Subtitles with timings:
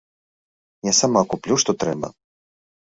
[0.89, 2.07] Я сама куплю, што трэба.